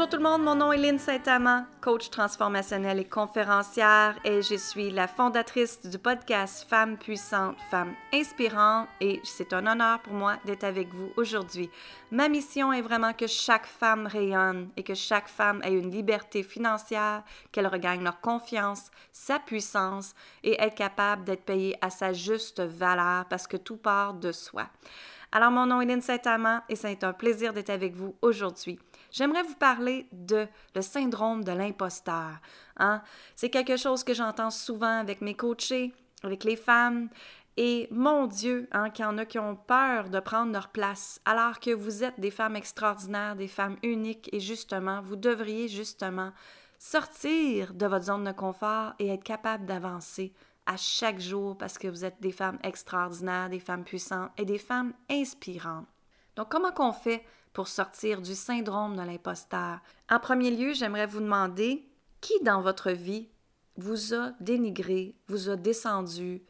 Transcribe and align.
Bonjour 0.00 0.12
tout 0.12 0.16
le 0.16 0.30
monde, 0.30 0.42
mon 0.42 0.54
nom 0.54 0.72
est 0.72 0.78
Lynne 0.78 0.98
Saint-Amand, 0.98 1.66
coach 1.82 2.08
transformationnelle 2.08 3.00
et 3.00 3.04
conférencière 3.04 4.18
et 4.24 4.40
je 4.40 4.54
suis 4.54 4.90
la 4.90 5.06
fondatrice 5.06 5.82
du 5.82 5.98
podcast 5.98 6.66
Femmes 6.70 6.96
puissantes, 6.96 7.58
Femmes 7.70 7.92
inspirantes 8.10 8.88
et 9.02 9.20
c'est 9.24 9.52
un 9.52 9.66
honneur 9.66 10.00
pour 10.00 10.14
moi 10.14 10.38
d'être 10.46 10.64
avec 10.64 10.88
vous 10.94 11.12
aujourd'hui. 11.18 11.68
Ma 12.10 12.30
mission 12.30 12.72
est 12.72 12.80
vraiment 12.80 13.12
que 13.12 13.26
chaque 13.26 13.66
femme 13.66 14.06
rayonne 14.06 14.70
et 14.78 14.82
que 14.82 14.94
chaque 14.94 15.28
femme 15.28 15.60
ait 15.64 15.74
une 15.74 15.90
liberté 15.90 16.42
financière, 16.42 17.22
qu'elle 17.52 17.66
regagne 17.66 18.02
leur 18.02 18.22
confiance, 18.22 18.90
sa 19.12 19.38
puissance 19.38 20.14
et 20.42 20.58
être 20.62 20.76
capable 20.76 21.24
d'être 21.24 21.44
payée 21.44 21.76
à 21.82 21.90
sa 21.90 22.14
juste 22.14 22.62
valeur 22.62 23.26
parce 23.26 23.46
que 23.46 23.58
tout 23.58 23.76
part 23.76 24.14
de 24.14 24.32
soi. 24.32 24.66
Alors, 25.32 25.50
mon 25.50 25.66
nom 25.66 25.80
est 25.80 25.86
Lynne 25.86 26.00
Saint-Amand 26.00 26.60
et 26.68 26.76
c'est 26.76 27.04
un 27.04 27.12
plaisir 27.12 27.52
d'être 27.52 27.70
avec 27.70 27.94
vous 27.94 28.14
aujourd'hui 28.22 28.78
j'aimerais 29.10 29.42
vous 29.42 29.54
parler 29.54 30.06
de 30.12 30.46
le 30.74 30.82
syndrome 30.82 31.44
de 31.44 31.52
l'imposteur. 31.52 32.40
Hein? 32.76 33.02
C'est 33.34 33.50
quelque 33.50 33.76
chose 33.76 34.04
que 34.04 34.14
j'entends 34.14 34.50
souvent 34.50 35.00
avec 35.00 35.20
mes 35.20 35.34
coachés, 35.34 35.92
avec 36.22 36.44
les 36.44 36.56
femmes. 36.56 37.08
Et 37.56 37.88
mon 37.90 38.26
Dieu, 38.26 38.68
hein, 38.72 38.90
qu'il 38.90 39.04
y 39.04 39.08
en 39.08 39.18
a 39.18 39.26
qui 39.26 39.38
ont 39.38 39.56
peur 39.56 40.08
de 40.08 40.20
prendre 40.20 40.52
leur 40.52 40.68
place, 40.68 41.20
alors 41.24 41.60
que 41.60 41.72
vous 41.72 42.04
êtes 42.04 42.18
des 42.18 42.30
femmes 42.30 42.56
extraordinaires, 42.56 43.36
des 43.36 43.48
femmes 43.48 43.76
uniques, 43.82 44.30
et 44.32 44.40
justement, 44.40 45.02
vous 45.02 45.16
devriez 45.16 45.68
justement 45.68 46.32
sortir 46.78 47.74
de 47.74 47.86
votre 47.86 48.06
zone 48.06 48.24
de 48.24 48.32
confort 48.32 48.94
et 48.98 49.08
être 49.08 49.24
capable 49.24 49.66
d'avancer 49.66 50.32
à 50.66 50.76
chaque 50.76 51.20
jour 51.20 51.56
parce 51.56 51.78
que 51.78 51.88
vous 51.88 52.04
êtes 52.04 52.20
des 52.20 52.32
femmes 52.32 52.58
extraordinaires, 52.62 53.48
des 53.48 53.60
femmes 53.60 53.84
puissantes 53.84 54.30
et 54.36 54.44
des 54.44 54.58
femmes 54.58 54.92
inspirantes. 55.10 55.86
Donc, 56.36 56.48
comment 56.50 56.72
qu'on 56.72 56.92
fait 56.92 57.24
pour 57.52 57.68
sortir 57.68 58.22
du 58.22 58.34
syndrome 58.34 58.96
de 58.96 59.02
l'imposteur? 59.02 59.80
En 60.08 60.20
premier 60.20 60.50
lieu, 60.50 60.72
j'aimerais 60.72 61.06
vous 61.06 61.20
demander 61.20 61.88
qui 62.20 62.34
dans 62.42 62.60
votre 62.60 62.90
vie 62.90 63.28
vous 63.76 64.14
a 64.14 64.32
dénigré, 64.40 65.16
vous 65.26 65.48
a 65.48 65.56
descendu, 65.56 66.42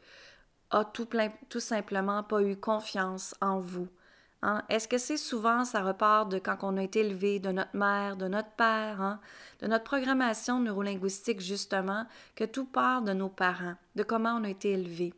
a 0.69 0.85
tout, 0.85 1.07
tout 1.49 1.59
simplement 1.59 2.23
pas 2.23 2.41
eu 2.43 2.55
confiance 2.55 3.33
en 3.41 3.59
vous? 3.59 3.87
Hein? 4.43 4.63
Est-ce 4.69 4.87
que 4.87 4.97
c'est 4.97 5.17
souvent, 5.17 5.65
ça 5.65 5.83
repart 5.83 6.29
de 6.29 6.39
quand 6.39 6.57
on 6.63 6.77
a 6.77 6.83
été 6.83 7.01
élevé, 7.01 7.39
de 7.39 7.51
notre 7.51 7.75
mère, 7.75 8.17
de 8.17 8.27
notre 8.27 8.49
père, 8.51 9.01
hein? 9.01 9.19
de 9.61 9.67
notre 9.67 9.83
programmation 9.83 10.59
neurolinguistique 10.59 11.41
justement, 11.41 12.05
que 12.35 12.43
tout 12.43 12.65
part 12.65 13.03
de 13.03 13.13
nos 13.13 13.29
parents, 13.29 13.75
de 13.95 14.03
comment 14.03 14.33
on 14.33 14.43
a 14.43 14.49
été 14.49 14.71
élevé. 14.71 15.13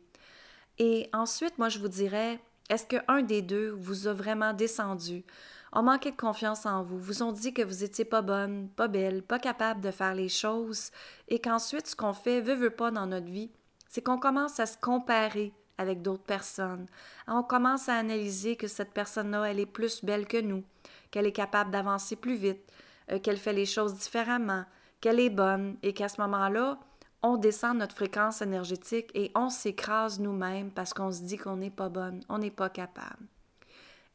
Et 0.78 1.08
ensuite, 1.12 1.58
moi, 1.58 1.68
je 1.68 1.78
vous 1.78 1.88
dirais, 1.88 2.40
est-ce 2.68 2.86
qu'un 2.86 3.22
des 3.22 3.42
deux 3.42 3.70
vous 3.70 4.06
a 4.06 4.12
vraiment 4.12 4.52
descendu, 4.52 5.24
ont 5.72 5.82
manqué 5.82 6.10
de 6.10 6.16
confiance 6.16 6.66
en 6.66 6.82
vous, 6.82 6.98
vous 6.98 7.22
ont 7.22 7.32
dit 7.32 7.52
que 7.52 7.62
vous 7.62 7.82
étiez 7.82 8.04
pas 8.04 8.22
bonne, 8.22 8.68
pas 8.76 8.88
belle, 8.88 9.22
pas 9.22 9.38
capable 9.38 9.80
de 9.80 9.90
faire 9.90 10.14
les 10.14 10.28
choses, 10.28 10.90
et 11.28 11.40
qu'ensuite, 11.40 11.86
ce 11.86 11.96
qu'on 11.96 12.12
fait, 12.12 12.40
veut, 12.40 12.54
veut 12.54 12.70
pas 12.70 12.90
dans 12.90 13.06
notre 13.06 13.26
vie, 13.26 13.50
c'est 13.88 14.02
qu'on 14.02 14.18
commence 14.18 14.60
à 14.60 14.66
se 14.66 14.76
comparer 14.76 15.52
avec 15.78 16.02
d'autres 16.02 16.24
personnes. 16.24 16.86
On 17.26 17.42
commence 17.42 17.88
à 17.88 17.96
analyser 17.96 18.56
que 18.56 18.68
cette 18.68 18.92
personne-là, 18.92 19.44
elle 19.44 19.60
est 19.60 19.66
plus 19.66 20.04
belle 20.04 20.26
que 20.26 20.40
nous, 20.40 20.64
qu'elle 21.10 21.26
est 21.26 21.32
capable 21.32 21.70
d'avancer 21.70 22.16
plus 22.16 22.36
vite, 22.36 22.70
euh, 23.10 23.18
qu'elle 23.18 23.36
fait 23.36 23.52
les 23.52 23.66
choses 23.66 23.94
différemment, 23.94 24.64
qu'elle 25.00 25.20
est 25.20 25.30
bonne, 25.30 25.76
et 25.82 25.92
qu'à 25.92 26.08
ce 26.08 26.20
moment-là, 26.20 26.78
on 27.22 27.36
descend 27.38 27.78
notre 27.78 27.94
fréquence 27.94 28.42
énergétique 28.42 29.10
et 29.14 29.32
on 29.34 29.48
s'écrase 29.48 30.20
nous-mêmes 30.20 30.70
parce 30.70 30.92
qu'on 30.92 31.10
se 31.10 31.22
dit 31.22 31.38
qu'on 31.38 31.56
n'est 31.56 31.70
pas 31.70 31.88
bonne, 31.88 32.20
on 32.28 32.38
n'est 32.38 32.50
pas 32.50 32.68
capable. 32.68 33.26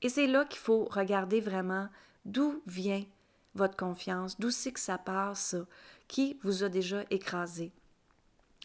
Et 0.01 0.09
c'est 0.09 0.27
là 0.27 0.45
qu'il 0.45 0.59
faut 0.59 0.85
regarder 0.85 1.41
vraiment 1.41 1.89
d'où 2.25 2.61
vient 2.67 3.03
votre 3.55 3.75
confiance, 3.75 4.39
d'où 4.39 4.51
c'est 4.51 4.71
que 4.71 4.79
ça 4.79 4.99
passe, 4.99 5.39
ça, 5.39 5.57
qui 6.07 6.37
vous 6.43 6.63
a 6.63 6.69
déjà 6.69 7.03
écrasé. 7.09 7.71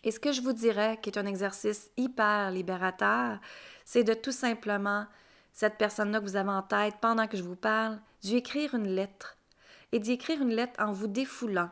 Et 0.04 0.10
ce 0.10 0.20
que 0.20 0.32
je 0.32 0.42
vous 0.42 0.52
dirais, 0.52 0.98
qui 1.02 1.08
est 1.08 1.18
un 1.18 1.26
exercice 1.26 1.90
hyper 1.96 2.50
libérateur, 2.50 3.38
c'est 3.86 4.04
de 4.04 4.12
tout 4.12 4.32
simplement, 4.32 5.06
cette 5.52 5.78
personne-là 5.78 6.20
que 6.20 6.24
vous 6.24 6.36
avez 6.36 6.50
en 6.50 6.62
tête 6.62 6.96
pendant 7.00 7.26
que 7.26 7.38
je 7.38 7.42
vous 7.42 7.56
parle, 7.56 7.98
d'y 8.20 8.36
écrire 8.36 8.74
une 8.74 8.88
lettre. 8.88 9.38
Et 9.92 9.98
d'y 9.98 10.12
écrire 10.12 10.42
une 10.42 10.54
lettre 10.54 10.82
en 10.82 10.92
vous 10.92 11.06
défoulant. 11.06 11.70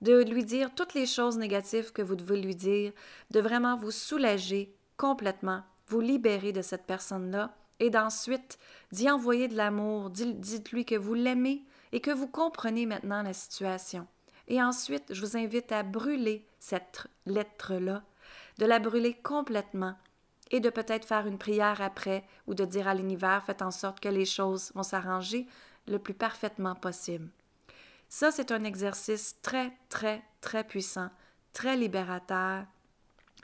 De 0.00 0.22
lui 0.22 0.44
dire 0.44 0.74
toutes 0.74 0.94
les 0.94 1.06
choses 1.06 1.38
négatives 1.38 1.92
que 1.92 2.02
vous 2.02 2.14
devez 2.14 2.40
lui 2.40 2.54
dire, 2.54 2.92
de 3.30 3.40
vraiment 3.40 3.76
vous 3.76 3.90
soulager 3.90 4.72
complètement, 4.96 5.62
vous 5.88 6.00
libérer 6.00 6.52
de 6.52 6.62
cette 6.62 6.86
personne-là 6.86 7.56
et 7.80 7.90
d'ensuite 7.90 8.58
d'y 8.92 9.10
envoyer 9.10 9.48
de 9.48 9.56
l'amour, 9.56 10.10
dites-lui 10.10 10.84
que 10.84 10.94
vous 10.94 11.14
l'aimez 11.14 11.64
et 11.92 12.00
que 12.00 12.10
vous 12.10 12.28
comprenez 12.28 12.86
maintenant 12.86 13.22
la 13.22 13.32
situation. 13.32 14.06
Et 14.48 14.62
ensuite, 14.62 15.12
je 15.12 15.20
vous 15.20 15.36
invite 15.36 15.72
à 15.72 15.82
brûler 15.82 16.46
cette 16.58 17.06
lettre-là, 17.26 18.02
de 18.58 18.66
la 18.66 18.78
brûler 18.78 19.14
complètement 19.14 19.96
et 20.50 20.60
de 20.60 20.70
peut-être 20.70 21.06
faire 21.06 21.26
une 21.26 21.38
prière 21.38 21.80
après 21.80 22.24
ou 22.46 22.54
de 22.54 22.64
dire 22.64 22.86
à 22.86 22.94
l'univers, 22.94 23.42
faites 23.44 23.62
en 23.62 23.72
sorte 23.72 24.00
que 24.00 24.08
les 24.08 24.24
choses 24.24 24.72
vont 24.74 24.84
s'arranger 24.84 25.46
le 25.88 25.98
plus 25.98 26.14
parfaitement 26.14 26.74
possible. 26.74 27.28
Ça, 28.08 28.30
c'est 28.30 28.52
un 28.52 28.62
exercice 28.62 29.36
très, 29.42 29.72
très, 29.88 30.22
très 30.40 30.62
puissant, 30.62 31.10
très 31.52 31.76
libérateur 31.76 32.64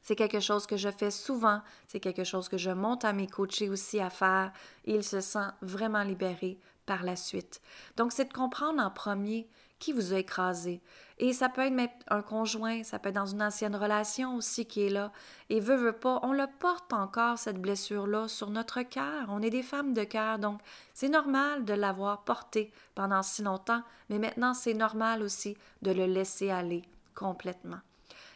c'est 0.03 0.17
quelque 0.17 0.41
chose 0.41 0.67
que 0.67 0.77
je 0.77 0.89
fais 0.91 1.11
souvent, 1.13 1.63
c'est 1.87 2.01
quelque 2.01 2.25
chose 2.25 2.49
que 2.49 2.59
je 2.59 2.71
monte 2.71 3.05
à 3.05 3.13
mes 3.13 3.29
coachés 3.29 3.71
aussi 3.71 4.01
à 4.01 4.11
faire 4.11 4.53
ils 4.85 5.05
se 5.05 5.21
sentent 5.21 5.55
vraiment 5.63 6.03
libérés 6.03 6.59
par 6.87 7.03
la 7.03 7.17
suite. 7.17 7.61
Donc, 7.97 8.13
c'est 8.13 8.27
de 8.27 8.33
comprendre 8.33 8.83
en 8.83 8.91
premier 8.91 9.49
qui 9.83 9.93
vous 9.93 10.13
a 10.13 10.19
écrasé. 10.19 10.81
Et 11.19 11.33
ça 11.33 11.49
peut 11.49 11.61
être 11.61 11.93
un 12.07 12.23
conjoint, 12.23 12.85
ça 12.85 13.01
peut 13.01 13.09
être 13.09 13.17
dans 13.17 13.27
une 13.27 13.43
ancienne 13.43 13.75
relation 13.75 14.37
aussi 14.37 14.65
qui 14.65 14.87
est 14.87 14.89
là. 14.89 15.11
Et 15.51 15.59
veut, 15.59 15.75
veut 15.75 15.93
pas, 15.93 16.21
on 16.23 16.33
le 16.33 16.47
porte 16.61 16.93
encore, 16.93 17.37
cette 17.37 17.61
blessure-là, 17.61 18.29
sur 18.29 18.51
notre 18.51 18.83
cœur. 18.83 19.27
On 19.29 19.43
est 19.43 19.51
des 19.51 19.65
femmes 19.65 19.93
de 19.93 20.05
cœur, 20.05 20.39
donc 20.39 20.61
c'est 20.95 21.09
normal 21.09 21.65
de 21.65 21.75
l'avoir 21.75 22.23
porté 22.23 22.71
pendant 22.95 23.25
si 23.25 23.43
longtemps, 23.43 23.83
mais 24.09 24.21
maintenant 24.21 24.55
c'est 24.55 24.75
normal 24.75 25.21
aussi 25.21 25.57
de 25.83 25.91
le 25.91 26.07
laisser 26.07 26.51
aller 26.51 26.83
complètement. 27.17 27.81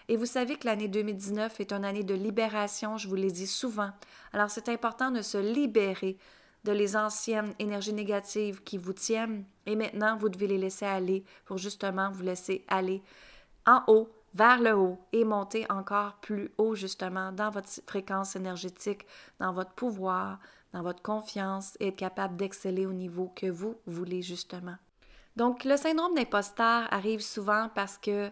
Et 0.08 0.16
vous 0.16 0.26
savez 0.26 0.56
que 0.56 0.66
l'année 0.66 0.88
2019 0.88 1.60
est 1.60 1.72
une 1.72 1.84
année 1.84 2.04
de 2.04 2.14
libération, 2.14 2.96
je 2.96 3.06
vous 3.06 3.14
l'ai 3.14 3.30
dit 3.30 3.46
souvent. 3.46 3.90
Alors 4.32 4.50
c'est 4.50 4.68
important 4.68 5.12
de 5.12 5.22
se 5.22 5.38
libérer 5.38 6.18
de 6.66 6.72
les 6.72 6.96
anciennes 6.96 7.54
énergies 7.60 7.92
négatives 7.92 8.62
qui 8.64 8.76
vous 8.76 8.92
tiennent 8.92 9.44
et 9.66 9.76
maintenant 9.76 10.16
vous 10.16 10.28
devez 10.28 10.48
les 10.48 10.58
laisser 10.58 10.84
aller 10.84 11.24
pour 11.44 11.58
justement 11.58 12.10
vous 12.10 12.24
laisser 12.24 12.64
aller 12.66 13.02
en 13.66 13.82
haut, 13.86 14.10
vers 14.34 14.60
le 14.60 14.72
haut 14.72 14.98
et 15.12 15.24
monter 15.24 15.64
encore 15.70 16.14
plus 16.16 16.50
haut 16.58 16.74
justement 16.74 17.30
dans 17.30 17.50
votre 17.50 17.68
fréquence 17.86 18.34
énergétique, 18.34 19.06
dans 19.38 19.52
votre 19.52 19.72
pouvoir, 19.72 20.40
dans 20.72 20.82
votre 20.82 21.02
confiance 21.02 21.76
et 21.78 21.88
être 21.88 21.96
capable 21.96 22.36
d'exceller 22.36 22.84
au 22.84 22.92
niveau 22.92 23.32
que 23.34 23.46
vous 23.46 23.76
voulez 23.86 24.22
justement. 24.22 24.76
Donc 25.36 25.64
le 25.64 25.76
syndrome 25.76 26.14
d'imposteur 26.14 26.92
arrive 26.92 27.20
souvent 27.20 27.70
parce 27.74 27.96
que 27.96 28.28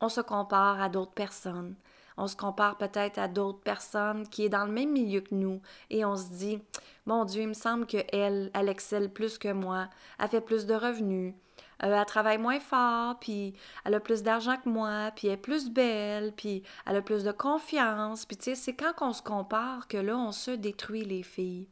on 0.00 0.08
se 0.08 0.20
compare 0.20 0.80
à 0.80 0.88
d'autres 0.88 1.12
personnes. 1.12 1.74
On 2.22 2.28
se 2.28 2.36
compare 2.36 2.76
peut-être 2.76 3.18
à 3.18 3.26
d'autres 3.26 3.58
personnes 3.58 4.28
qui 4.28 4.44
est 4.44 4.48
dans 4.48 4.64
le 4.64 4.70
même 4.70 4.92
milieu 4.92 5.22
que 5.22 5.34
nous 5.34 5.60
et 5.90 6.04
on 6.04 6.14
se 6.14 6.28
dit 6.28 6.60
mon 7.04 7.24
Dieu, 7.24 7.42
il 7.42 7.48
me 7.48 7.52
semble 7.52 7.84
que 7.84 7.96
elle, 8.12 8.48
elle 8.54 8.68
excelle 8.68 9.12
plus 9.12 9.38
que 9.38 9.52
moi, 9.52 9.88
elle 10.20 10.28
fait 10.28 10.40
plus 10.40 10.64
de 10.64 10.74
revenus, 10.74 11.34
euh, 11.82 11.92
elle 11.92 12.06
travaille 12.06 12.38
moins 12.38 12.60
fort, 12.60 13.18
puis 13.18 13.54
elle 13.84 13.94
a 13.94 13.98
plus 13.98 14.22
d'argent 14.22 14.56
que 14.56 14.68
moi, 14.68 15.10
puis 15.16 15.26
elle 15.26 15.34
est 15.34 15.36
plus 15.36 15.68
belle, 15.68 16.32
puis 16.32 16.62
elle 16.86 16.94
a 16.94 17.02
plus 17.02 17.24
de 17.24 17.32
confiance, 17.32 18.24
puis 18.24 18.36
tu 18.36 18.44
sais, 18.44 18.54
c'est 18.54 18.74
quand 18.74 18.92
on 19.00 19.12
se 19.12 19.22
compare 19.22 19.88
que 19.88 19.96
là 19.96 20.16
on 20.16 20.30
se 20.30 20.52
détruit 20.52 21.04
les 21.04 21.24
filles. 21.24 21.66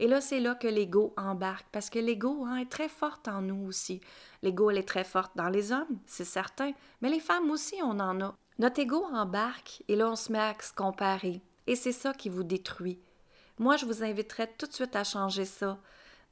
Et 0.00 0.08
là, 0.08 0.20
c'est 0.20 0.40
là 0.40 0.56
que 0.56 0.66
l'ego 0.66 1.14
embarque, 1.16 1.68
parce 1.70 1.88
que 1.88 2.00
l'ego 2.00 2.44
hein, 2.48 2.56
est 2.56 2.68
très 2.68 2.88
forte 2.88 3.28
en 3.28 3.42
nous 3.42 3.68
aussi. 3.68 4.00
L'ego, 4.42 4.72
elle 4.72 4.78
est 4.78 4.88
très 4.88 5.04
forte 5.04 5.36
dans 5.36 5.50
les 5.50 5.70
hommes, 5.70 6.00
c'est 6.04 6.24
certain, 6.24 6.72
mais 7.00 7.10
les 7.10 7.20
femmes 7.20 7.48
aussi, 7.48 7.76
on 7.80 8.00
en 8.00 8.20
a. 8.20 8.34
Notre 8.58 8.80
ego 8.80 9.04
embarque, 9.12 9.82
et 9.88 9.96
là, 9.96 10.08
on 10.08 10.16
se 10.16 10.30
met 10.30 10.38
à 10.38 10.54
se 10.60 10.72
comparer. 10.72 11.42
Et 11.66 11.74
c'est 11.74 11.92
ça 11.92 12.12
qui 12.12 12.28
vous 12.28 12.44
détruit. 12.44 13.00
Moi, 13.58 13.76
je 13.76 13.86
vous 13.86 14.02
inviterais 14.02 14.52
tout 14.58 14.66
de 14.66 14.72
suite 14.72 14.94
à 14.94 15.04
changer 15.04 15.44
ça, 15.44 15.78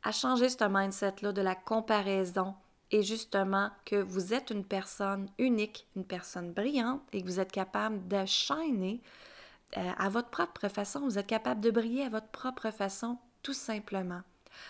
à 0.03 0.13
changer 0.13 0.49
ce 0.49 0.65
mindset-là 0.65 1.33
de 1.33 1.43
la 1.43 1.55
comparaison, 1.55 2.55
et 2.91 3.03
justement 3.03 3.71
que 3.85 3.97
vous 3.97 4.35
êtes 4.35 4.51
une 4.51 4.65
personne 4.65 5.29
unique, 5.39 5.87
une 5.97 6.05
personne 6.05 6.53
brillante, 6.53 7.03
et 7.13 7.23
que 7.23 7.27
vous 7.27 7.41
êtes 7.41 7.53
capable 7.53 8.07
de 8.07 8.17
euh, 8.17 9.91
à 9.97 10.09
votre 10.09 10.29
propre 10.29 10.69
façon, 10.69 11.01
vous 11.01 11.19
êtes 11.19 11.27
capable 11.27 11.61
de 11.61 11.71
briller 11.71 12.05
à 12.05 12.11
votre 12.11 12.29
propre 12.29 12.71
façon 12.71 13.19
tout 13.43 13.55
simplement. 13.55 14.21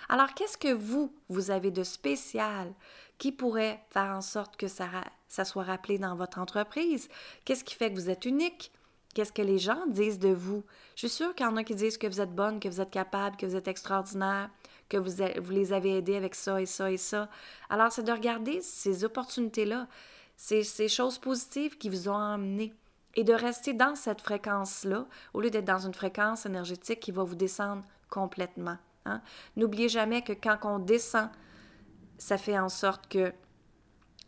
Alors, 0.09 0.35
qu'est-ce 0.35 0.59
que 0.59 0.73
vous, 0.73 1.13
vous 1.29 1.51
avez 1.51 1.71
de 1.71 1.83
spécial 1.83 2.73
qui 3.19 3.33
pourrait 3.33 3.83
faire 3.91 4.11
en 4.11 4.21
sorte 4.21 4.57
que 4.57 4.69
ça, 4.69 4.87
soit 5.45 5.63
rappelé 5.63 5.99
dans 5.99 6.17
votre 6.17 6.39
entreprise? 6.39 7.09
Qu'est-ce 7.45 7.65
qui 7.65 7.75
fait 7.75 7.91
que 7.91 7.99
vous 7.99 8.11
êtes 8.11 8.25
unique? 8.25 8.73
Qu'est-ce 9.15 9.33
que 9.33 9.43
les 9.43 9.59
gens 9.59 9.87
disent 9.89 10.19
de 10.19 10.33
vous? 10.33 10.65
Je 10.95 11.07
suis 11.07 11.17
sûre 11.17 11.35
qu'il 11.35 11.45
y 11.45 11.49
en 11.49 11.57
a 11.57 11.65
qui 11.65 11.75
disent 11.75 11.99
que 11.99 12.07
vous 12.07 12.21
êtes 12.21 12.35
bonne, 12.35 12.61
que 12.61 12.69
vous 12.69 12.81
êtes 12.81 12.91
capable, 12.91 13.37
que 13.37 13.45
vous 13.45 13.57
êtes 13.57 13.69
extraordinaire, 13.69 14.49
que 14.89 14.97
vous, 14.97 15.51
les 15.51 15.73
avez 15.73 15.99
aidés 15.99 16.17
avec 16.17 16.35
ça 16.35 16.61
et 16.61 16.67
ça 16.67 16.91
et 16.91 16.97
ça. 16.97 17.29
Alors, 17.69 17.93
c'est 17.93 18.03
de 18.03 18.13
regarder 18.13 18.61
ces 18.63 19.05
opportunités-là, 19.05 19.87
ces, 20.37 20.63
ces 20.63 20.89
choses 20.89 21.19
positives 21.19 21.77
qui 21.77 21.91
vous 21.91 22.09
ont 22.09 22.17
amené 22.17 22.75
et 23.15 23.25
de 23.25 23.35
rester 23.35 23.75
dans 23.75 23.95
cette 23.95 24.21
fréquence-là 24.21 25.07
au 25.35 25.41
lieu 25.41 25.51
d'être 25.51 25.65
dans 25.65 25.87
une 25.87 25.95
fréquence 25.95 26.47
énergétique 26.47 27.01
qui 27.01 27.13
va 27.13 27.25
vous 27.25 27.35
descendre 27.35 27.85
complètement. 28.09 28.79
Hein. 29.05 29.21
N'oubliez 29.57 29.89
jamais 29.89 30.23
que 30.23 30.33
quand 30.33 30.59
on 30.65 30.79
descend, 30.79 31.29
ça 32.19 32.39
fait 32.39 32.59
en 32.59 32.69
sorte 32.69 33.09
que 33.09 33.33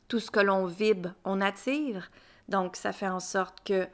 tout 0.08 0.20
ce 0.20 0.30
que 0.30 0.40
l'on 0.40 0.66
vibre, 0.66 1.14
on 1.24 1.40
attire. 1.40 2.10
Donc, 2.48 2.76
ça 2.76 2.92
fait 2.92 3.08
en 3.08 3.20
sorte 3.20 3.62
que 3.64 3.86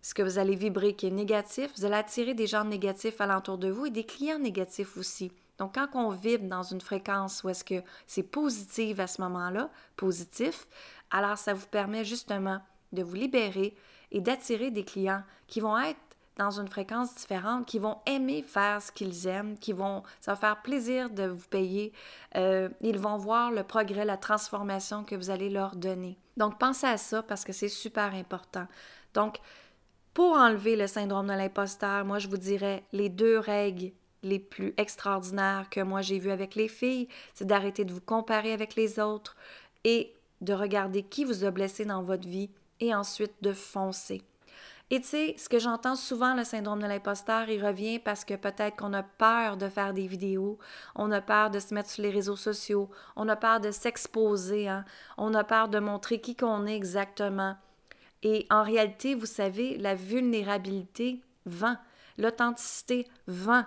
ce 0.00 0.14
que 0.14 0.22
vous 0.22 0.38
allez 0.38 0.56
vibrer 0.56 0.94
qui 0.94 1.06
est 1.06 1.10
négatif, 1.10 1.70
vous 1.76 1.84
allez 1.84 1.94
attirer 1.94 2.34
des 2.34 2.46
gens 2.46 2.64
négatifs 2.64 3.20
alentour 3.20 3.58
de 3.58 3.70
vous 3.70 3.86
et 3.86 3.90
des 3.90 4.04
clients 4.04 4.38
négatifs 4.38 4.96
aussi. 4.96 5.32
Donc, 5.58 5.74
quand 5.74 5.88
on 5.94 6.10
vibre 6.10 6.48
dans 6.48 6.62
une 6.62 6.80
fréquence 6.80 7.44
où 7.44 7.48
est-ce 7.48 7.64
que 7.64 7.82
c'est 8.06 8.24
positif 8.24 8.98
à 8.98 9.06
ce 9.06 9.20
moment-là, 9.22 9.70
positif, 9.96 10.66
alors 11.10 11.38
ça 11.38 11.54
vous 11.54 11.66
permet 11.66 12.04
justement 12.04 12.60
de 12.92 13.02
vous 13.02 13.14
libérer 13.14 13.76
et 14.10 14.20
d'attirer 14.20 14.70
des 14.70 14.84
clients 14.84 15.22
qui 15.46 15.60
vont 15.60 15.78
être 15.78 16.00
dans 16.36 16.50
une 16.50 16.68
fréquence 16.68 17.14
différente, 17.14 17.66
qui 17.66 17.78
vont 17.78 17.98
aimer 18.06 18.42
faire 18.42 18.80
ce 18.80 18.90
qu'ils 18.90 19.26
aiment, 19.26 19.58
qui 19.58 19.72
vont, 19.72 20.02
ça 20.20 20.34
faire 20.34 20.62
plaisir 20.62 21.10
de 21.10 21.24
vous 21.24 21.48
payer. 21.48 21.92
Euh, 22.36 22.68
ils 22.80 22.98
vont 22.98 23.16
voir 23.16 23.50
le 23.50 23.62
progrès, 23.62 24.04
la 24.04 24.16
transformation 24.16 25.04
que 25.04 25.14
vous 25.14 25.30
allez 25.30 25.50
leur 25.50 25.76
donner. 25.76 26.18
Donc, 26.36 26.58
pensez 26.58 26.86
à 26.86 26.96
ça 26.96 27.22
parce 27.22 27.44
que 27.44 27.52
c'est 27.52 27.68
super 27.68 28.14
important. 28.14 28.66
Donc, 29.14 29.38
pour 30.14 30.36
enlever 30.36 30.76
le 30.76 30.86
syndrome 30.86 31.26
de 31.26 31.32
l'imposteur, 31.32 32.04
moi, 32.04 32.18
je 32.18 32.28
vous 32.28 32.38
dirais 32.38 32.82
les 32.92 33.08
deux 33.08 33.38
règles 33.38 33.92
les 34.22 34.38
plus 34.38 34.72
extraordinaires 34.76 35.68
que 35.70 35.80
moi 35.80 36.00
j'ai 36.00 36.18
vues 36.18 36.30
avec 36.30 36.54
les 36.54 36.68
filles, 36.68 37.08
c'est 37.34 37.46
d'arrêter 37.46 37.84
de 37.84 37.92
vous 37.92 38.00
comparer 38.00 38.52
avec 38.52 38.76
les 38.76 39.00
autres 39.00 39.36
et 39.84 40.14
de 40.40 40.52
regarder 40.52 41.02
qui 41.02 41.24
vous 41.24 41.44
a 41.44 41.50
blessé 41.50 41.84
dans 41.84 42.02
votre 42.02 42.28
vie 42.28 42.50
et 42.80 42.94
ensuite 42.94 43.34
de 43.42 43.52
foncer. 43.52 44.22
Et 44.94 45.00
tu 45.00 45.08
sais, 45.08 45.34
ce 45.38 45.48
que 45.48 45.58
j'entends 45.58 45.96
souvent, 45.96 46.34
le 46.34 46.44
syndrome 46.44 46.82
de 46.82 46.86
l'imposteur, 46.86 47.48
il 47.48 47.64
revient 47.64 47.98
parce 47.98 48.26
que 48.26 48.34
peut-être 48.34 48.76
qu'on 48.76 48.92
a 48.92 49.02
peur 49.02 49.56
de 49.56 49.70
faire 49.70 49.94
des 49.94 50.06
vidéos, 50.06 50.58
on 50.94 51.10
a 51.12 51.22
peur 51.22 51.48
de 51.48 51.60
se 51.60 51.72
mettre 51.72 51.88
sur 51.88 52.02
les 52.02 52.10
réseaux 52.10 52.36
sociaux, 52.36 52.90
on 53.16 53.26
a 53.30 53.36
peur 53.36 53.58
de 53.58 53.70
s'exposer, 53.70 54.68
hein? 54.68 54.84
on 55.16 55.32
a 55.32 55.44
peur 55.44 55.68
de 55.68 55.78
montrer 55.78 56.20
qui 56.20 56.36
qu'on 56.36 56.66
est 56.66 56.76
exactement. 56.76 57.56
Et 58.22 58.44
en 58.50 58.62
réalité, 58.62 59.14
vous 59.14 59.24
savez, 59.24 59.78
la 59.78 59.94
vulnérabilité 59.94 61.22
vend, 61.46 61.78
l'authenticité 62.18 63.08
vend. 63.26 63.64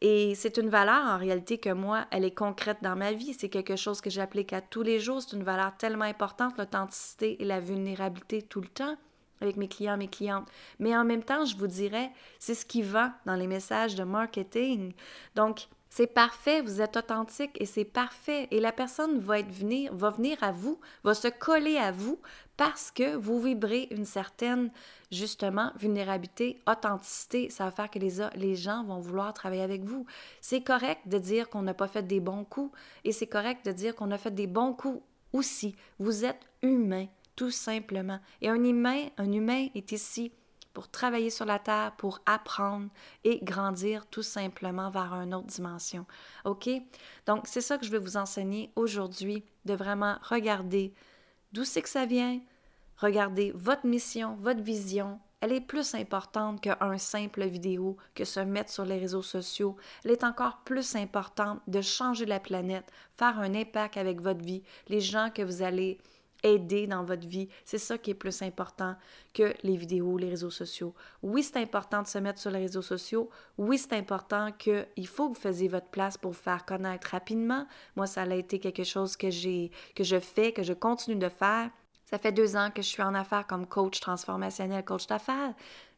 Et 0.00 0.34
c'est 0.34 0.56
une 0.56 0.70
valeur 0.70 1.04
en 1.04 1.18
réalité 1.18 1.58
que 1.58 1.70
moi, 1.70 2.06
elle 2.10 2.24
est 2.24 2.34
concrète 2.34 2.78
dans 2.82 2.96
ma 2.96 3.12
vie. 3.12 3.32
C'est 3.32 3.48
quelque 3.48 3.76
chose 3.76 4.00
que 4.00 4.10
j'applique 4.10 4.52
à 4.52 4.60
tous 4.60 4.82
les 4.82 4.98
jours. 4.98 5.22
C'est 5.22 5.36
une 5.36 5.44
valeur 5.44 5.76
tellement 5.76 6.04
importante, 6.04 6.58
l'authenticité 6.58 7.40
et 7.40 7.44
la 7.44 7.60
vulnérabilité 7.60 8.42
tout 8.42 8.60
le 8.60 8.66
temps 8.66 8.96
avec 9.40 9.56
mes 9.56 9.68
clients, 9.68 9.96
mes 9.96 10.08
clientes. 10.08 10.48
Mais 10.78 10.96
en 10.96 11.04
même 11.04 11.22
temps, 11.22 11.44
je 11.44 11.56
vous 11.56 11.66
dirais, 11.66 12.10
c'est 12.38 12.54
ce 12.54 12.66
qui 12.66 12.82
va 12.82 13.12
dans 13.26 13.36
les 13.36 13.46
messages 13.46 13.94
de 13.94 14.04
marketing. 14.04 14.92
Donc, 15.34 15.68
c'est 15.96 16.08
parfait, 16.08 16.60
vous 16.60 16.80
êtes 16.80 16.96
authentique 16.96 17.52
et 17.60 17.66
c'est 17.66 17.84
parfait. 17.84 18.48
Et 18.50 18.58
la 18.58 18.72
personne 18.72 19.20
va, 19.20 19.38
être 19.38 19.52
venir, 19.52 19.94
va 19.94 20.10
venir 20.10 20.36
à 20.42 20.50
vous, 20.50 20.80
va 21.04 21.14
se 21.14 21.28
coller 21.28 21.76
à 21.76 21.92
vous 21.92 22.18
parce 22.56 22.90
que 22.90 23.14
vous 23.14 23.40
vibrez 23.40 23.86
une 23.92 24.04
certaine, 24.04 24.72
justement, 25.12 25.70
vulnérabilité, 25.76 26.60
authenticité. 26.66 27.48
Ça 27.48 27.66
va 27.66 27.70
faire 27.70 27.90
que 27.92 28.00
les, 28.00 28.14
les 28.34 28.56
gens 28.56 28.82
vont 28.82 28.98
vouloir 28.98 29.32
travailler 29.34 29.62
avec 29.62 29.84
vous. 29.84 30.04
C'est 30.40 30.62
correct 30.62 31.02
de 31.06 31.18
dire 31.18 31.48
qu'on 31.48 31.62
n'a 31.62 31.74
pas 31.74 31.86
fait 31.86 32.02
des 32.02 32.18
bons 32.18 32.42
coups 32.42 32.76
et 33.04 33.12
c'est 33.12 33.28
correct 33.28 33.64
de 33.64 33.70
dire 33.70 33.94
qu'on 33.94 34.10
a 34.10 34.18
fait 34.18 34.34
des 34.34 34.48
bons 34.48 34.72
coups 34.72 35.00
aussi. 35.32 35.76
Vous 36.00 36.24
êtes 36.24 36.40
humain 36.62 37.06
tout 37.36 37.50
simplement. 37.50 38.20
Et 38.40 38.48
un 38.48 38.62
humain, 38.62 39.08
un 39.18 39.32
est 39.32 39.92
ici 39.92 40.32
pour 40.74 40.90
travailler 40.90 41.30
sur 41.30 41.46
la 41.46 41.60
terre, 41.60 41.94
pour 41.96 42.20
apprendre 42.26 42.88
et 43.22 43.38
grandir 43.42 44.06
tout 44.06 44.24
simplement 44.24 44.90
vers 44.90 45.14
une 45.14 45.32
autre 45.32 45.46
dimension. 45.46 46.04
OK? 46.44 46.68
Donc, 47.26 47.46
c'est 47.46 47.60
ça 47.60 47.78
que 47.78 47.86
je 47.86 47.90
vais 47.90 47.98
vous 47.98 48.16
enseigner 48.16 48.72
aujourd'hui, 48.74 49.44
de 49.64 49.74
vraiment 49.74 50.16
regarder 50.22 50.92
d'où 51.52 51.64
c'est 51.64 51.82
que 51.82 51.88
ça 51.88 52.04
vient, 52.04 52.40
regarder 52.96 53.52
votre 53.54 53.86
mission, 53.86 54.36
votre 54.40 54.62
vision. 54.62 55.20
Elle 55.40 55.52
est 55.52 55.60
plus 55.60 55.94
importante 55.94 56.60
qu'un 56.60 56.98
simple 56.98 57.44
vidéo, 57.44 57.96
que 58.14 58.24
se 58.24 58.40
mettre 58.40 58.70
sur 58.70 58.84
les 58.84 58.98
réseaux 58.98 59.22
sociaux. 59.22 59.76
Elle 60.04 60.10
est 60.10 60.24
encore 60.24 60.62
plus 60.64 60.96
importante 60.96 61.60
de 61.68 61.82
changer 61.82 62.24
la 62.24 62.40
planète, 62.40 62.90
faire 63.12 63.38
un 63.38 63.54
impact 63.54 63.96
avec 63.96 64.20
votre 64.20 64.42
vie, 64.42 64.62
les 64.88 65.00
gens 65.00 65.30
que 65.30 65.42
vous 65.42 65.62
allez 65.62 65.98
aider 66.44 66.86
dans 66.86 67.02
votre 67.02 67.26
vie. 67.26 67.48
C'est 67.64 67.78
ça 67.78 67.98
qui 67.98 68.10
est 68.12 68.14
plus 68.14 68.42
important 68.42 68.94
que 69.32 69.54
les 69.64 69.76
vidéos, 69.76 70.16
les 70.16 70.28
réseaux 70.28 70.50
sociaux. 70.50 70.94
Oui, 71.22 71.42
c'est 71.42 71.56
important 71.56 72.02
de 72.02 72.06
se 72.06 72.18
mettre 72.18 72.38
sur 72.38 72.50
les 72.50 72.60
réseaux 72.60 72.82
sociaux. 72.82 73.30
Oui, 73.58 73.78
c'est 73.78 73.94
important 73.94 74.52
qu'il 74.52 75.08
faut 75.08 75.30
que 75.30 75.34
vous 75.34 75.40
fassiez 75.40 75.68
votre 75.68 75.88
place 75.88 76.16
pour 76.16 76.32
vous 76.32 76.38
faire 76.38 76.64
connaître 76.64 77.08
rapidement. 77.08 77.66
Moi, 77.96 78.06
ça 78.06 78.22
a 78.22 78.34
été 78.34 78.60
quelque 78.60 78.84
chose 78.84 79.16
que 79.16 79.30
j'ai, 79.30 79.72
que 79.96 80.04
je 80.04 80.20
fais, 80.20 80.52
que 80.52 80.62
je 80.62 80.74
continue 80.74 81.16
de 81.16 81.28
faire. 81.28 81.70
Ça 82.04 82.18
fait 82.18 82.32
deux 82.32 82.54
ans 82.54 82.70
que 82.70 82.82
je 82.82 82.88
suis 82.88 83.02
en 83.02 83.14
affaires 83.14 83.46
comme 83.46 83.66
coach 83.66 83.98
transformationnel, 83.98 84.84
coach 84.84 85.06
d'affaires. 85.06 85.54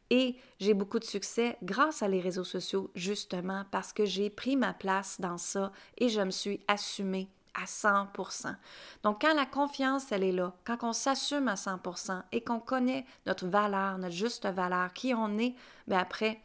Et 0.09 0.37
j'ai 0.59 0.73
beaucoup 0.73 0.99
de 0.99 1.03
succès 1.03 1.57
grâce 1.61 2.01
à 2.01 2.07
les 2.07 2.21
réseaux 2.21 2.45
sociaux, 2.45 2.89
justement, 2.95 3.65
parce 3.71 3.91
que 3.91 4.05
j'ai 4.05 4.29
pris 4.29 4.55
ma 4.55 4.73
place 4.73 5.19
dans 5.19 5.37
ça 5.37 5.73
et 5.97 6.07
je 6.07 6.21
me 6.21 6.31
suis 6.31 6.61
assumée 6.69 7.27
à 7.57 7.65
100% 7.65 8.55
Donc, 9.03 9.21
quand 9.21 9.33
la 9.33 9.45
confiance, 9.45 10.11
elle 10.11 10.23
est 10.23 10.31
là, 10.31 10.53
quand 10.63 10.83
on 10.83 10.93
s'assume 10.93 11.47
à 11.47 11.55
100% 11.55 12.21
et 12.31 12.41
qu'on 12.41 12.59
connaît 12.59 13.05
notre 13.25 13.47
valeur, 13.47 13.97
notre 13.97 14.15
juste 14.15 14.45
valeur, 14.45 14.93
qui 14.93 15.13
on 15.13 15.37
est, 15.37 15.55
bien 15.87 15.99
après, 15.99 16.39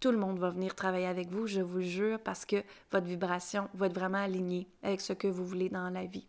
tout 0.00 0.10
le 0.10 0.18
monde 0.18 0.38
va 0.38 0.50
venir 0.50 0.74
travailler 0.74 1.06
avec 1.06 1.28
vous, 1.30 1.46
je 1.46 1.60
vous 1.60 1.82
jure, 1.82 2.18
parce 2.18 2.44
que 2.44 2.62
votre 2.90 3.06
vibration 3.06 3.68
va 3.74 3.86
être 3.86 3.94
vraiment 3.94 4.22
alignée 4.22 4.66
avec 4.82 5.00
ce 5.00 5.12
que 5.12 5.28
vous 5.28 5.46
voulez 5.46 5.68
dans 5.68 5.90
la 5.90 6.06
vie. 6.06 6.26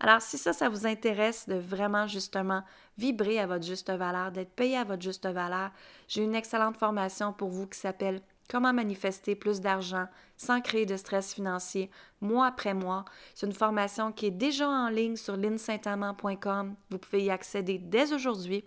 Alors, 0.00 0.22
si 0.22 0.38
ça, 0.38 0.54
ça 0.54 0.68
vous 0.68 0.86
intéresse 0.86 1.46
de 1.48 1.56
vraiment 1.56 2.06
justement 2.06 2.62
vibrer 2.96 3.38
à 3.38 3.46
votre 3.46 3.64
juste 3.64 3.90
valeur, 3.90 4.32
d'être 4.32 4.54
payé 4.54 4.78
à 4.78 4.84
votre 4.84 5.02
juste 5.02 5.26
valeur, 5.26 5.70
j'ai 6.08 6.22
une 6.22 6.34
excellente 6.34 6.78
formation 6.78 7.32
pour 7.32 7.50
vous 7.50 7.66
qui 7.66 7.78
s'appelle 7.78 8.22
Comment 8.50 8.72
manifester 8.72 9.36
plus 9.36 9.60
d'argent 9.60 10.06
sans 10.36 10.60
créer 10.60 10.84
de 10.84 10.96
stress 10.96 11.32
financier 11.32 11.88
mois 12.20 12.46
après 12.46 12.74
mois? 12.74 13.04
C'est 13.32 13.46
une 13.46 13.52
formation 13.52 14.10
qui 14.10 14.26
est 14.26 14.32
déjà 14.32 14.68
en 14.68 14.88
ligne 14.88 15.14
sur 15.14 15.36
linsaintamant.com. 15.36 16.74
Vous 16.90 16.98
pouvez 16.98 17.22
y 17.22 17.30
accéder 17.30 17.78
dès 17.78 18.12
aujourd'hui. 18.12 18.64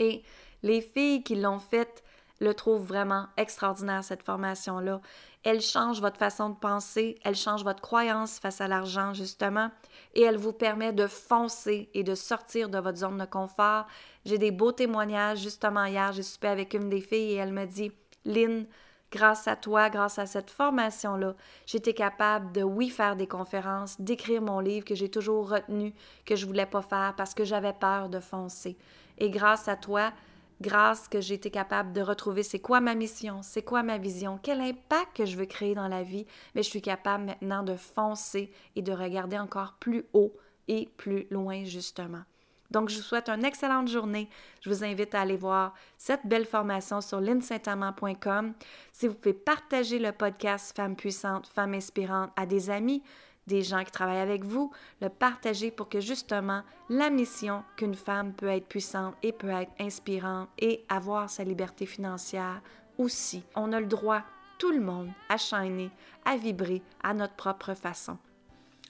Et 0.00 0.24
les 0.64 0.80
filles 0.80 1.22
qui 1.22 1.36
l'ont 1.36 1.60
faite 1.60 2.02
le 2.40 2.52
trouvent 2.52 2.84
vraiment 2.84 3.26
extraordinaire, 3.36 4.02
cette 4.02 4.24
formation-là. 4.24 5.00
Elle 5.44 5.60
change 5.60 6.00
votre 6.00 6.18
façon 6.18 6.50
de 6.50 6.56
penser, 6.56 7.18
elle 7.22 7.36
change 7.36 7.62
votre 7.62 7.82
croyance 7.82 8.38
face 8.38 8.60
à 8.60 8.66
l'argent, 8.66 9.14
justement, 9.14 9.70
et 10.14 10.22
elle 10.22 10.36
vous 10.36 10.52
permet 10.52 10.92
de 10.92 11.06
foncer 11.06 11.90
et 11.94 12.02
de 12.02 12.14
sortir 12.14 12.68
de 12.68 12.78
votre 12.78 12.98
zone 12.98 13.18
de 13.18 13.24
confort. 13.24 13.86
J'ai 14.24 14.38
des 14.38 14.50
beaux 14.50 14.72
témoignages. 14.72 15.38
Justement, 15.38 15.84
hier, 15.84 16.12
j'ai 16.12 16.22
soupé 16.22 16.48
avec 16.48 16.74
une 16.74 16.88
des 16.88 17.00
filles 17.00 17.32
et 17.32 17.36
elle 17.36 17.52
me 17.52 17.66
dit 17.66 17.92
Lynn, 18.24 18.66
grâce 19.10 19.48
à 19.48 19.56
toi, 19.56 19.90
grâce 19.90 20.18
à 20.18 20.26
cette 20.26 20.50
formation-là, 20.50 21.34
j'étais 21.66 21.94
capable 21.94 22.52
de, 22.52 22.62
oui, 22.62 22.88
faire 22.88 23.16
des 23.16 23.26
conférences, 23.26 24.00
d'écrire 24.00 24.42
mon 24.42 24.60
livre 24.60 24.84
que 24.84 24.94
j'ai 24.94 25.10
toujours 25.10 25.50
retenu, 25.50 25.92
que 26.24 26.36
je 26.36 26.46
voulais 26.46 26.66
pas 26.66 26.82
faire 26.82 27.14
parce 27.16 27.34
que 27.34 27.44
j'avais 27.44 27.72
peur 27.72 28.08
de 28.08 28.20
foncer. 28.20 28.76
Et 29.18 29.30
grâce 29.30 29.68
à 29.68 29.76
toi, 29.76 30.12
grâce 30.60 31.08
que 31.08 31.20
j'ai 31.20 31.34
été 31.34 31.50
capable 31.50 31.92
de 31.92 32.00
retrouver 32.00 32.42
c'est 32.42 32.58
quoi 32.58 32.80
ma 32.80 32.94
mission, 32.94 33.42
c'est 33.42 33.62
quoi 33.62 33.82
ma 33.82 33.98
vision, 33.98 34.38
quel 34.42 34.60
impact 34.60 35.16
que 35.16 35.24
je 35.24 35.36
veux 35.36 35.46
créer 35.46 35.74
dans 35.74 35.88
la 35.88 36.02
vie, 36.02 36.26
mais 36.54 36.62
je 36.62 36.70
suis 36.70 36.82
capable 36.82 37.24
maintenant 37.24 37.62
de 37.62 37.76
foncer 37.76 38.52
et 38.76 38.82
de 38.82 38.92
regarder 38.92 39.38
encore 39.38 39.74
plus 39.80 40.04
haut 40.12 40.32
et 40.68 40.88
plus 40.96 41.26
loin, 41.30 41.64
justement. 41.64 42.22
Donc, 42.70 42.88
je 42.88 42.96
vous 42.96 43.02
souhaite 43.02 43.28
une 43.28 43.44
excellente 43.44 43.88
journée. 43.88 44.28
Je 44.60 44.70
vous 44.70 44.84
invite 44.84 45.14
à 45.14 45.22
aller 45.22 45.36
voir 45.36 45.74
cette 45.98 46.26
belle 46.26 46.46
formation 46.46 47.00
sur 47.00 47.20
linsaintamant.com. 47.20 48.54
Si 48.92 49.08
vous 49.08 49.14
pouvez 49.14 49.34
partager 49.34 49.98
le 49.98 50.12
podcast 50.12 50.76
Femmes 50.76 50.96
puissantes, 50.96 51.46
Femmes 51.48 51.74
inspirantes 51.74 52.30
à 52.36 52.46
des 52.46 52.70
amis, 52.70 53.02
des 53.46 53.62
gens 53.62 53.82
qui 53.84 53.90
travaillent 53.90 54.18
avec 54.18 54.44
vous, 54.44 54.70
le 55.00 55.08
partager 55.08 55.70
pour 55.70 55.88
que 55.88 56.00
justement 56.00 56.62
la 56.88 57.10
mission 57.10 57.64
qu'une 57.76 57.94
femme 57.94 58.32
peut 58.32 58.48
être 58.48 58.68
puissante 58.68 59.14
et 59.22 59.32
peut 59.32 59.48
être 59.48 59.72
inspirante 59.80 60.48
et 60.58 60.84
avoir 60.88 61.28
sa 61.28 61.42
liberté 61.44 61.86
financière 61.86 62.62
aussi. 62.98 63.42
On 63.56 63.72
a 63.72 63.80
le 63.80 63.86
droit, 63.86 64.22
tout 64.58 64.70
le 64.70 64.80
monde, 64.80 65.10
à 65.28 65.36
shiner, 65.36 65.90
à 66.24 66.36
vibrer 66.36 66.82
à 67.02 67.14
notre 67.14 67.34
propre 67.34 67.74
façon. 67.74 68.18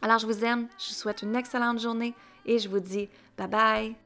Alors, 0.03 0.19
je 0.19 0.27
vous 0.27 0.45
aime, 0.45 0.69
je 0.79 0.89
vous 0.89 0.95
souhaite 0.95 1.23
une 1.23 1.37
excellente 1.37 1.79
journée 1.79 2.15
et 2.47 2.59
je 2.59 2.69
vous 2.69 2.81
dis 2.81 3.09
bye 3.37 3.49
bye. 3.49 3.97